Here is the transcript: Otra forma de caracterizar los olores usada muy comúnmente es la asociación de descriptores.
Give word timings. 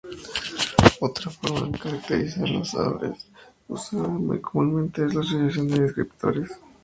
Otra 0.99 1.29
forma 1.29 1.67
de 1.69 1.77
caracterizar 1.77 2.49
los 2.49 2.73
olores 2.73 3.19
usada 3.67 4.07
muy 4.07 4.39
comúnmente 4.41 5.05
es 5.05 5.13
la 5.13 5.21
asociación 5.21 5.67
de 5.67 5.81
descriptores. 5.81 6.49